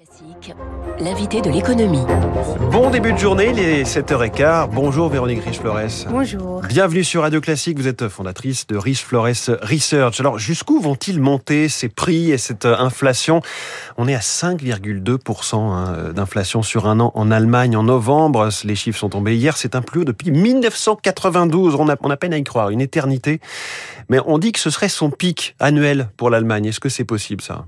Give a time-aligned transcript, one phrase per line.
[0.00, 0.54] Classique,
[0.98, 2.06] l'invité de l'économie.
[2.72, 4.70] Bon début de journée, les 7h15.
[4.72, 6.06] Bonjour Véronique Riche-Flores.
[6.08, 6.62] Bonjour.
[6.62, 7.78] Bienvenue sur Radio Classique.
[7.78, 9.26] Vous êtes fondatrice de Riche-Flores
[9.60, 10.18] Research.
[10.20, 13.42] Alors, jusqu'où vont-ils monter ces prix et cette inflation?
[13.98, 18.48] On est à 5,2% hein, d'inflation sur un an en Allemagne en novembre.
[18.64, 19.58] Les chiffres sont tombés hier.
[19.58, 21.74] C'est un plus haut depuis 1992.
[21.74, 23.40] On a, on a peine à y croire, une éternité.
[24.08, 26.64] Mais on dit que ce serait son pic annuel pour l'Allemagne.
[26.64, 27.66] Est-ce que c'est possible ça?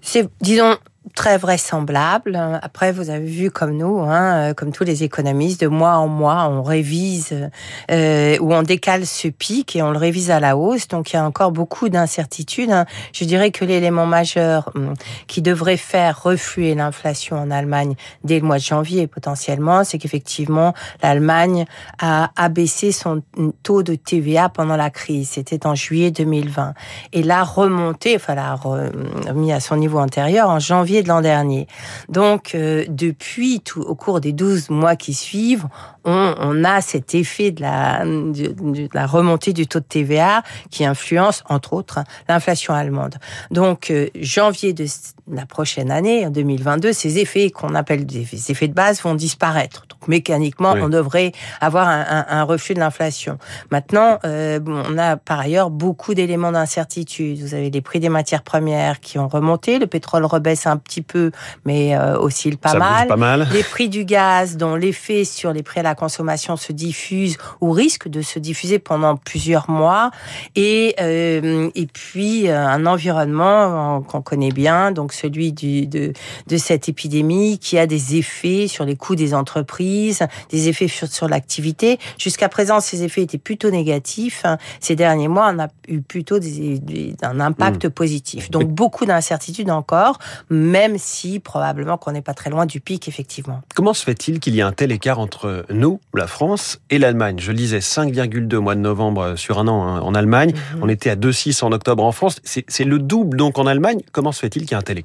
[0.00, 0.76] C'est, disons,
[1.14, 2.36] très vraisemblable.
[2.62, 6.08] Après, vous avez vu comme nous, hein, euh, comme tous les économistes, de mois en
[6.08, 7.50] mois, on révise
[7.90, 10.88] euh, ou on décale ce pic et on le révise à la hausse.
[10.88, 12.70] Donc, il y a encore beaucoup d'incertitudes.
[12.70, 12.86] Hein.
[13.12, 14.94] Je dirais que l'élément majeur hum,
[15.26, 20.74] qui devrait faire refluer l'inflation en Allemagne dès le mois de janvier potentiellement, c'est qu'effectivement,
[21.02, 21.66] l'Allemagne
[22.00, 23.22] a abaissé son
[23.62, 25.30] taux de TVA pendant la crise.
[25.30, 26.74] C'était en juillet 2020.
[27.12, 31.66] Et l'a remonté, enfin, l'a remis à son niveau antérieur en janvier de l'an dernier.
[32.08, 35.66] Donc, euh, depuis, tout, au cours des 12 mois qui suivent,
[36.04, 40.84] on, a cet effet de la, de, de la remontée du taux de TVA qui
[40.84, 43.16] influence, entre autres, l'inflation allemande.
[43.50, 44.84] Donc, euh, janvier de
[45.30, 49.86] la prochaine année, en 2022, ces effets qu'on appelle des effets de base vont disparaître.
[49.88, 50.80] Donc, mécaniquement, Oui.
[50.82, 53.38] on devrait avoir un, un, un reflux de l'inflation.
[53.70, 57.38] Maintenant, euh, on a par ailleurs beaucoup d'éléments d'incertitude.
[57.40, 61.00] Vous avez les prix des matières premières qui ont remonté, le pétrole rebaisse un petit
[61.00, 61.30] peu,
[61.64, 63.08] mais euh, oscille pas Ça mal.
[63.08, 63.48] pas mal.
[63.52, 67.70] Les prix du gaz, dont l'effet sur les prix à la consommation se diffuse ou
[67.70, 70.10] risque de se diffuser pendant plusieurs mois,
[70.54, 76.12] et euh, et puis euh, un environnement qu'on connaît bien, donc celui du, de
[76.48, 80.20] de cette épidémie, qui a des effets sur les coûts des entreprises,
[80.50, 81.98] des effets sur, sur l'activité.
[82.18, 84.44] Jusqu'à présent, ces effets étaient plutôt négatifs.
[84.80, 88.50] Ces derniers mois, on a eu plutôt des, des- un impact positif.
[88.50, 90.18] Donc beaucoup d'incertitudes encore,
[90.50, 93.60] même si probablement qu'on n'est pas très loin du pic, effectivement.
[93.74, 97.36] Comment se fait-il qu'il y ait un tel écart entre nous, la France, et l'Allemagne?
[97.38, 100.52] Je le disais, 5,2 mois de novembre sur un an hein, en Allemagne.
[100.74, 100.80] Mhm.
[100.82, 102.36] On était à 2,6 en octobre en France.
[102.44, 104.00] C'est le double donc en Allemagne.
[104.12, 105.03] Comment se fait-il qu'il y ait un tel écart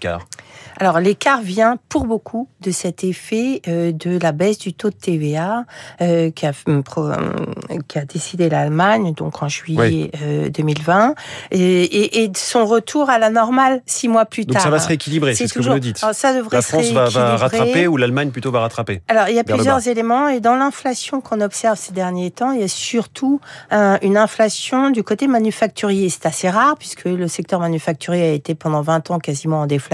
[0.82, 4.96] Alors l'écart vient pour beaucoup de cet effet euh, de la baisse du taux de
[4.96, 5.66] TVA
[6.02, 11.16] euh, qu'a euh, euh, qu'a décidé l'Allemagne donc en juillet euh, 2020
[11.52, 14.64] et, et, et de son retour à la normale six mois plus Donc tard.
[14.64, 15.98] ça va se rééquilibrer, c'est ce que vous me dites.
[15.98, 19.86] Ça La France va, rattraper ou l'Allemagne plutôt va rattraper Alors, il y a plusieurs
[19.90, 24.16] éléments et dans l'inflation qu'on observe ces derniers temps, il y a surtout un- une
[24.18, 26.10] inflation du côté manufacturier.
[26.10, 29.89] C'est assez rare puisque le secteur manufacturier a été pendant 20 ans quasiment en déflation.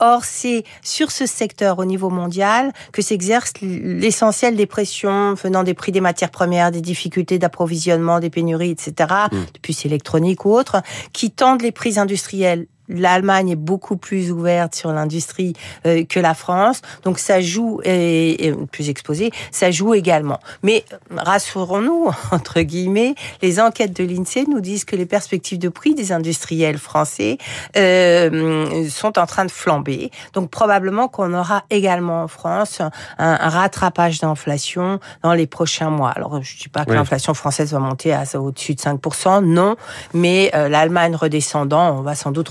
[0.00, 5.74] Or, c'est sur ce secteur au niveau mondial que s'exerce l'essentiel des pressions venant des
[5.74, 8.92] prix des matières premières, des difficultés d'approvisionnement, des pénuries, etc.,
[9.32, 9.36] Mm.
[9.54, 10.82] de puces électroniques ou autres,
[11.12, 15.54] qui tendent les prix industriels L'Allemagne est beaucoup plus ouverte sur l'industrie
[15.86, 20.38] euh, que la France, donc ça joue et, et plus exposé, ça joue également.
[20.62, 20.84] Mais
[21.16, 26.12] rassurons-nous entre guillemets, les enquêtes de l'Insee nous disent que les perspectives de prix des
[26.12, 27.38] industriels français
[27.76, 30.10] euh, sont en train de flamber.
[30.32, 36.10] Donc probablement qu'on aura également en France un, un rattrapage d'inflation dans les prochains mois.
[36.10, 36.96] Alors je dis pas que Oui.
[36.96, 39.76] l'inflation française va monter à au-dessus de 5%, non,
[40.12, 42.48] mais euh, l'Allemagne redescendant, on va sans doute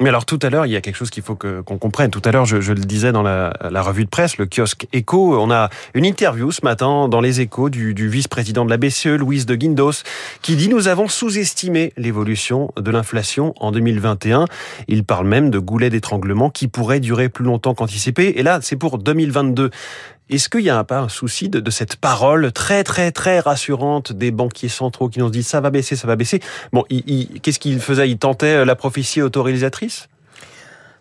[0.00, 2.10] Mais alors tout à l'heure, il y a quelque chose qu'il faut qu'on comprenne.
[2.10, 3.52] Tout à l'heure, je, le disais dans la,
[3.82, 7.70] revue de presse, le kiosque Echo, on a une interview ce matin dans les Échos
[7.70, 10.02] du, du vice-président de la BCE, Louise de Guindos,
[10.42, 14.46] qui dit nous avons sous-estimé l'évolution de l'inflation en 2021.
[14.88, 18.38] Il parle même de goulet d'étranglement qui pourrait durer plus longtemps qu'anticipé.
[18.38, 19.70] Et là, c'est pour 2022.
[20.30, 24.12] Est-ce qu'il y a pas un souci de, de cette parole très très très rassurante
[24.12, 26.40] des banquiers centraux qui nous disent ça va baisser, ça va baisser?
[26.72, 26.84] Bon,
[27.42, 28.08] qu'est-ce qu'il faisait?
[28.08, 30.09] Il tentait euh, la prophétie autorisatrice?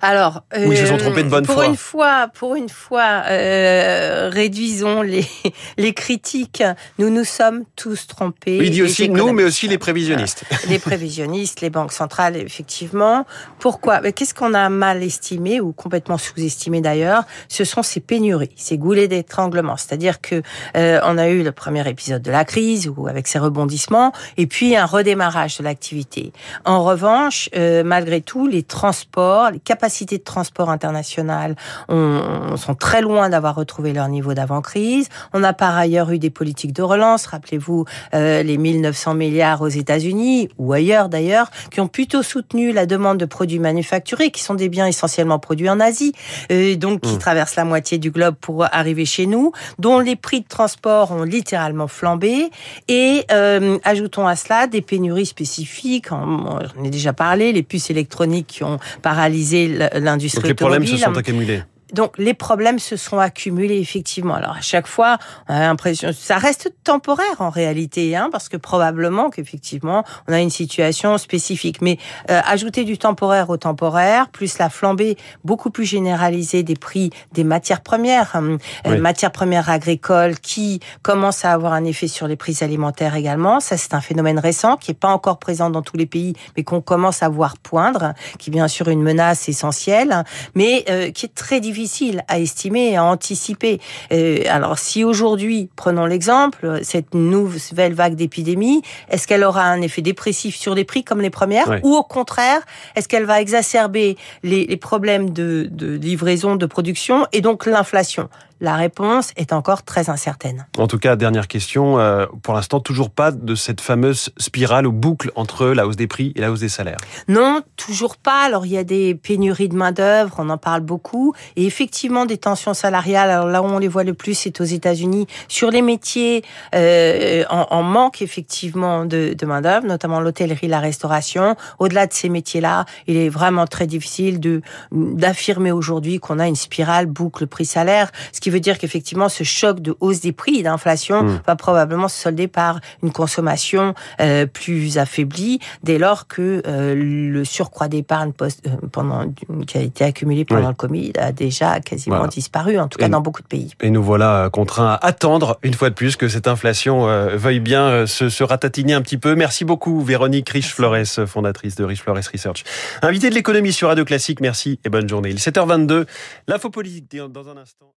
[0.02, 1.66] Alors, Oui, ils se sont trompés de bonne pour foi.
[1.66, 5.26] une fois, pour une fois, euh, réduisons les
[5.78, 6.64] les critiques.
[7.00, 8.60] Nous nous sommes tous trompés.
[8.60, 10.44] Oui, il dit aussi nous, mais aussi les prévisionnistes.
[10.70, 13.26] les prévisionnistes, les banques centrales, effectivement.
[13.60, 14.00] Pourquoi?
[14.00, 17.24] Mais Qu'est-ce qu'on a mal estimé ou complètement sous-estimé d'ailleurs?
[17.50, 19.76] Ce sont ces pénuries, ces goulets d'étranglement.
[19.76, 20.42] C'est-à-dire que
[20.78, 24.48] euh, on a eu le premier épisode de la crise ou avec ses rebondissements, et
[24.48, 26.32] puis un redémarrage de l'activité.
[26.64, 31.56] En revanche, euh, malgré tout, les transports, les capacités de transport international
[31.88, 35.10] on, sont très loin d'avoir retrouvé leur niveau d'avant-crise.
[35.34, 39.68] On a par ailleurs eu des politiques de relance, rappelez-vous euh, les 1900 milliards aux
[39.68, 44.54] États-Unis ou ailleurs d'ailleurs, qui ont plutôt soutenu la demande de produits manufacturés, qui sont
[44.56, 46.14] des biens essentiellement produits en Asie,
[46.52, 47.18] euh, donc qui Mmh.
[47.18, 51.24] traversent la moitié du globe pour arriver chez nous, dont les prix de transport ont
[51.24, 52.50] littéralement flambé.
[52.88, 57.90] Et euh, ajoutons à cela des pénuries spécifiques, en- j'en ai déjà parlé, les puces
[57.90, 60.50] électroniques qui ont paralysé l'industrie automobile.
[60.50, 61.62] les problèmes se sont accumulés.
[61.94, 64.36] Donc les problèmes se sont accumulés effectivement.
[64.36, 68.58] Alors à chaque fois, on a l'impression, ça reste temporaire en réalité, hein, parce que
[68.58, 71.82] probablement qu'effectivement on a une situation spécifique.
[71.82, 71.98] Mais
[72.30, 77.44] euh, ajouter du temporaire au temporaire, plus la flambée beaucoup plus généralisée des prix des
[77.44, 82.36] matières premières, hein, euh, matières premières agricoles, qui commencent à avoir un effet sur les
[82.36, 83.60] prix alimentaires également.
[83.60, 86.64] Ça c'est un phénomène récent qui est pas encore présent dans tous les pays, mais
[86.64, 90.24] qu'on commence à voir poindre, qui est bien sûr une menace essentielle,
[90.56, 93.80] mais euh, qui est très difficile difficile à estimer et à anticiper.
[94.12, 100.02] Euh, alors si aujourd'hui, prenons l'exemple, cette nouvelle vague d'épidémie, est-ce qu'elle aura un effet
[100.02, 102.62] dépressif sur les prix comme les premières ou au contraire,
[102.96, 108.30] est-ce qu'elle va exacerber les, les problèmes de, de livraison, de production et donc l'inflation?
[108.62, 110.68] La réponse est encore très incertaine.
[110.78, 114.92] En tout cas, dernière question, euh, pour l'instant, toujours pas de cette fameuse spirale ou
[114.92, 116.98] boucle entre la hausse des prix et la hausse des salaires
[117.30, 118.44] Non, toujours pas.
[118.44, 122.38] Alors, il y a des pénuries de main-d'œuvre, on en parle beaucoup, et effectivement des
[122.38, 123.32] tensions salariales.
[123.32, 126.44] Alors là où on les voit le plus, c'est aux États-Unis, sur les métiers
[126.76, 131.56] euh, en, manque effectivement de, de main-d'œuvre, notamment l'hôtellerie, la restauration.
[131.80, 134.62] Au-delà de ces métiers-là, il est vraiment très difficile de
[134.92, 139.80] d'affirmer aujourd'hui qu'on a une spirale boucle prix-salaire, ce qui veut dire qu'effectivement, ce choc
[139.80, 141.42] de hausse des prix, d'inflation, hmm.
[141.48, 147.44] va probablement se solder par une consommation euh, plus affaiblie, dès lors que euh, le
[147.46, 149.26] surcroît d'épargne post, euh, pendant
[149.68, 153.22] qui a été accumulé pendant le Covid a déjà quasiment disparu, en tout cas dans
[153.22, 153.74] beaucoup de pays.
[153.82, 157.06] Et nous voilà contraints à attendre, une fois de plus, que cette inflation
[157.36, 159.36] veuille bien se, se, ratatiner un petit peu.
[159.36, 162.64] Merci beaucoup, Véronique Rich-Flores, fondatrice de Rich-Flores Research.
[163.02, 165.30] Invité de l'économie sur Radio Classique, merci et bonne journée.
[165.30, 166.06] Il est 7h22,
[166.48, 167.94] l'info politique dans un instant.